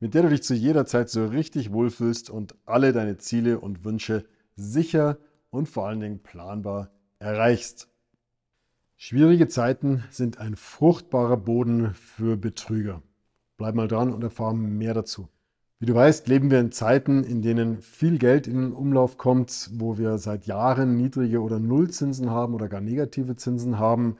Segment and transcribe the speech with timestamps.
[0.00, 3.84] mit der du dich zu jeder Zeit so richtig wohlfühlst und alle deine Ziele und
[3.84, 4.24] Wünsche
[4.54, 5.18] sicher
[5.50, 7.88] und vor allen Dingen planbar erreichst.
[8.96, 13.02] Schwierige Zeiten sind ein fruchtbarer Boden für Betrüger.
[13.56, 15.28] Bleib mal dran und erfahre mehr dazu.
[15.78, 19.70] Wie du weißt, leben wir in Zeiten, in denen viel Geld in den Umlauf kommt,
[19.74, 24.16] wo wir seit Jahren niedrige oder Nullzinsen haben oder gar negative Zinsen haben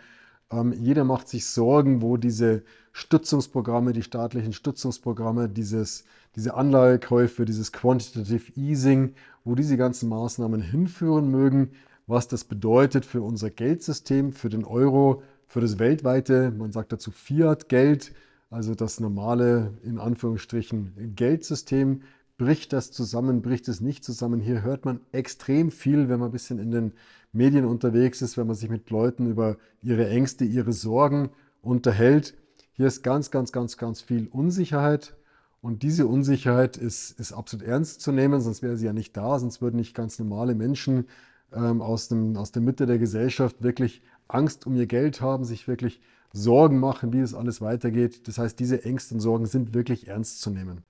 [0.50, 7.72] ähm, jeder macht sich Sorgen, wo diese Stützungsprogramme, die staatlichen Stützungsprogramme, dieses, diese Anlagekäufe, dieses
[7.72, 11.72] Quantitative Easing, wo diese ganzen Maßnahmen hinführen mögen,
[12.06, 17.10] was das bedeutet für unser Geldsystem, für den Euro, für das weltweite, man sagt dazu
[17.10, 18.12] Fiat-Geld,
[18.50, 22.02] also das normale, in Anführungsstrichen, Geldsystem,
[22.38, 24.40] bricht das zusammen, bricht es nicht zusammen.
[24.40, 26.92] Hier hört man extrem viel, wenn man ein bisschen in den
[27.32, 31.30] Medien unterwegs ist, wenn man sich mit Leuten über ihre Ängste, ihre Sorgen
[31.62, 32.34] unterhält.
[32.72, 35.16] Hier ist ganz, ganz, ganz, ganz viel Unsicherheit.
[35.62, 39.38] Und diese Unsicherheit ist, ist absolut ernst zu nehmen, sonst wäre sie ja nicht da,
[39.38, 41.06] sonst würden nicht ganz normale Menschen
[41.52, 45.66] ähm, aus, dem, aus der Mitte der Gesellschaft wirklich Angst um ihr Geld haben, sich
[45.66, 46.00] wirklich
[46.32, 48.28] Sorgen machen, wie es alles weitergeht.
[48.28, 50.84] Das heißt, diese Ängste und Sorgen sind wirklich ernst zu nehmen.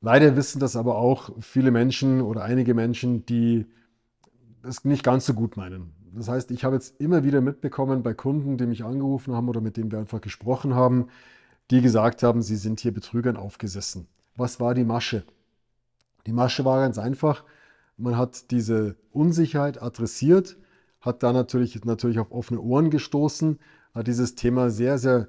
[0.00, 3.66] Leider wissen das aber auch viele Menschen oder einige Menschen, die
[4.62, 5.92] es nicht ganz so gut meinen.
[6.14, 9.60] Das heißt, ich habe jetzt immer wieder mitbekommen bei Kunden, die mich angerufen haben oder
[9.60, 11.08] mit denen wir einfach gesprochen haben,
[11.70, 14.06] die gesagt haben, sie sind hier Betrügern aufgesessen.
[14.36, 15.24] Was war die Masche?
[16.26, 17.44] Die Masche war ganz einfach.
[17.96, 20.56] Man hat diese Unsicherheit adressiert,
[21.00, 23.58] hat da natürlich, natürlich auf offene Ohren gestoßen,
[23.94, 25.28] hat dieses Thema sehr, sehr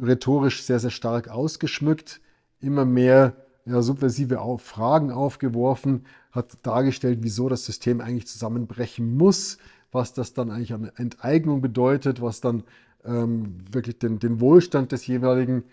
[0.00, 2.20] rhetorisch sehr, sehr stark ausgeschmückt,
[2.60, 3.34] immer mehr
[3.64, 9.58] ja, subversive Fragen aufgeworfen, hat dargestellt, wieso das System eigentlich zusammenbrechen muss,
[9.92, 12.64] was das dann eigentlich an Enteignung bedeutet, was dann
[13.04, 15.64] ähm, wirklich den, den, Wohlstand des jeweiligen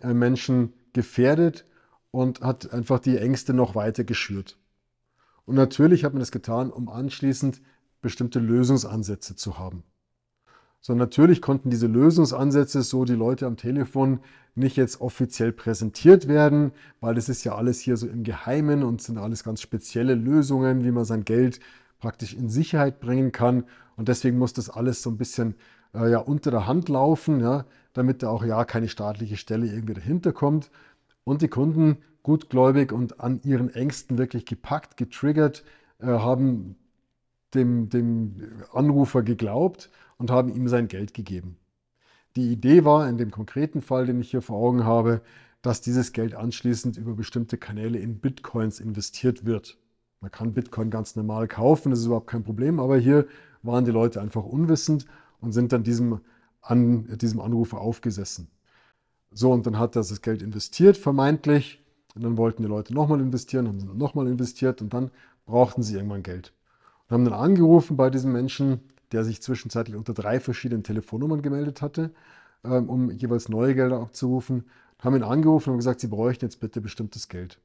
[0.00, 1.64] äh, Menschen gefährdet
[2.10, 4.56] und hat einfach die Ängste noch weiter geschürt.
[5.44, 7.60] Und natürlich hat man das getan, um anschließend
[8.00, 9.82] bestimmte Lösungsansätze zu haben.
[10.86, 14.20] So natürlich konnten diese Lösungsansätze so die Leute am Telefon
[14.54, 16.70] nicht jetzt offiziell präsentiert werden,
[17.00, 20.84] weil das ist ja alles hier so im Geheimen und sind alles ganz spezielle Lösungen,
[20.84, 21.58] wie man sein Geld
[21.98, 23.64] praktisch in Sicherheit bringen kann.
[23.96, 25.56] Und deswegen muss das alles so ein bisschen
[25.92, 29.94] äh, ja, unter der Hand laufen, ja, damit da auch ja keine staatliche Stelle irgendwie
[29.94, 30.70] dahinter kommt.
[31.24, 35.64] Und die Kunden gutgläubig und an ihren Ängsten wirklich gepackt, getriggert,
[35.98, 36.76] äh, haben
[37.54, 38.36] dem, dem
[38.72, 41.56] Anrufer geglaubt und haben ihm sein Geld gegeben.
[42.36, 45.22] Die Idee war in dem konkreten Fall, den ich hier vor Augen habe,
[45.62, 49.78] dass dieses Geld anschließend über bestimmte Kanäle in Bitcoins investiert wird.
[50.20, 53.26] Man kann Bitcoin ganz normal kaufen, das ist überhaupt kein Problem, aber hier
[53.62, 55.06] waren die Leute einfach unwissend
[55.40, 56.20] und sind dann diesem,
[56.60, 58.48] an, diesem Anrufer aufgesessen.
[59.32, 61.82] So, und dann hat er das Geld investiert, vermeintlich,
[62.14, 65.10] und dann wollten die Leute nochmal investieren, haben nochmal investiert und dann
[65.44, 66.54] brauchten sie irgendwann Geld.
[67.08, 68.80] Und haben dann angerufen bei diesem Menschen,
[69.12, 72.10] der sich zwischenzeitlich unter drei verschiedenen Telefonnummern gemeldet hatte,
[72.64, 74.64] ähm, um jeweils neue Gelder abzurufen,
[74.98, 77.60] haben ihn angerufen und gesagt, sie bräuchten jetzt bitte bestimmtes Geld.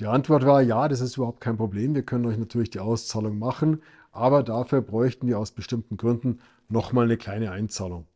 [0.00, 3.38] Die Antwort war, ja, das ist überhaupt kein Problem, wir können euch natürlich die Auszahlung
[3.38, 8.06] machen, aber dafür bräuchten wir aus bestimmten Gründen nochmal eine kleine Einzahlung.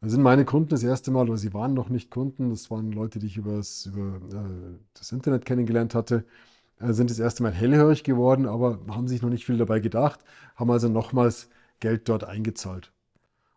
[0.00, 2.92] Da sind meine Kunden das erste Mal, oder sie waren noch nicht Kunden, das waren
[2.92, 3.62] Leute, die ich über äh,
[4.94, 6.24] das Internet kennengelernt hatte,
[6.80, 10.20] sind das erste Mal hellhörig geworden, aber haben sich noch nicht viel dabei gedacht,
[10.56, 11.48] haben also nochmals
[11.78, 12.92] Geld dort eingezahlt.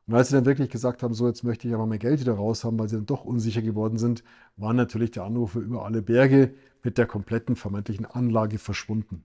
[0.05, 2.33] Und als sie dann wirklich gesagt haben, so jetzt möchte ich aber mein Geld wieder
[2.33, 4.23] raus haben, weil sie dann doch unsicher geworden sind,
[4.57, 6.53] waren natürlich die Anrufe über alle Berge
[6.83, 9.23] mit der kompletten vermeintlichen Anlage verschwunden.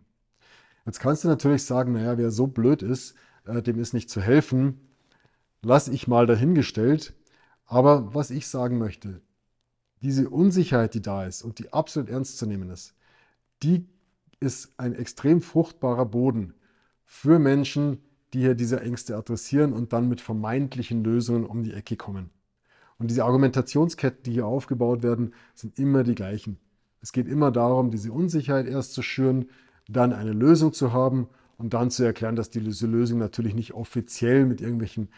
[0.86, 4.20] Jetzt kannst du natürlich sagen, naja, wer so blöd ist, äh, dem ist nicht zu
[4.20, 4.80] helfen.
[5.62, 7.14] Lass ich mal dahingestellt.
[7.66, 9.20] Aber was ich sagen möchte,
[10.00, 12.94] diese Unsicherheit, die da ist und die absolut ernst zu nehmen ist,
[13.62, 13.86] die
[14.40, 16.54] ist ein extrem fruchtbarer Boden
[17.04, 17.98] für Menschen,
[18.32, 22.30] die hier diese Ängste adressieren und dann mit vermeintlichen Lösungen um die Ecke kommen.
[22.98, 26.58] Und diese Argumentationsketten, die hier aufgebaut werden, sind immer die gleichen.
[27.00, 29.46] Es geht immer darum, diese Unsicherheit erst zu schüren,
[29.88, 34.46] dann eine Lösung zu haben und dann zu erklären, dass diese Lösung natürlich nicht offiziell
[34.46, 35.08] mit irgendwelchen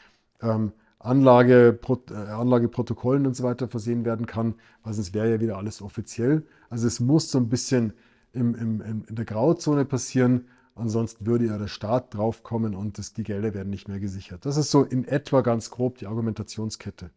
[0.42, 1.78] ähm, Anlage,
[2.10, 4.54] äh, Anlageprotokollen und so weiter versehen werden kann,
[4.84, 6.46] weil sonst wäre ja wieder alles offiziell.
[6.68, 7.94] Also es muss so ein bisschen
[8.32, 10.46] im, im, in der Grauzone passieren.
[10.74, 14.46] Ansonsten würde ja der Staat draufkommen und das, die Gelder werden nicht mehr gesichert.
[14.46, 17.10] Das ist so in etwa ganz grob die Argumentationskette.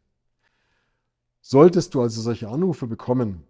[1.41, 3.43] Solltest du also solche Anrufe bekommen,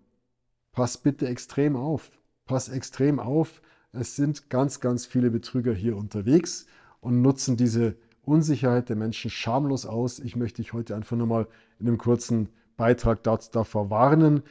[0.72, 2.12] pass bitte extrem auf.
[2.46, 3.62] Pass extrem auf.
[3.92, 6.66] Es sind ganz, ganz viele Betrüger hier unterwegs
[7.00, 10.20] und nutzen diese Unsicherheit der Menschen schamlos aus.
[10.20, 11.48] Ich möchte dich heute einfach nur mal
[11.80, 14.44] in einem kurzen Beitrag davor warnen.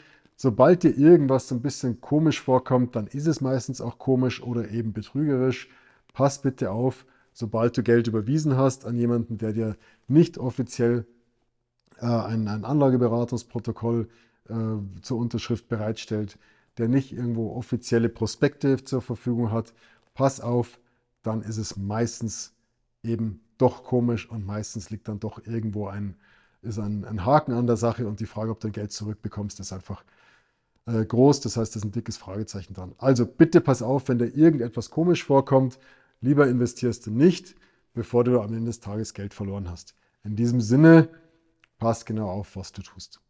[0.44, 4.72] Sobald dir irgendwas so ein bisschen komisch vorkommt, dann ist es meistens auch komisch oder
[4.72, 5.68] eben betrügerisch.
[6.14, 9.76] Pass bitte auf, sobald du Geld überwiesen hast an jemanden, der dir
[10.08, 11.06] nicht offiziell
[11.98, 14.08] äh, ein, ein, Anlageberatungsprotokoll
[14.48, 14.54] äh,
[15.02, 16.40] zur Unterschrift bereitstellt,
[16.76, 19.72] der nicht irgendwo offizielle Prospekte zur Verfügung hat,
[20.12, 20.80] pass auf,
[21.22, 22.52] dann ist es meistens
[23.04, 26.16] eben doch komisch und meistens liegt dann doch irgendwo ein,
[26.62, 29.72] ist ein, ein Haken an der Sache und die Frage, ob du Geld zurückbekommst, ist
[29.72, 30.02] einfach
[30.86, 31.40] äh, groß.
[31.40, 32.94] Das heißt, da ist ein dickes Fragezeichen dran.
[32.98, 35.78] Also bitte pass auf, wenn dir irgendetwas komisch vorkommt,
[36.20, 37.54] lieber investierst du nicht,
[37.94, 39.94] bevor du am Ende des Tages Geld verloren hast.
[40.24, 41.08] In diesem Sinne,
[41.78, 43.20] pass genau auf, was du tust.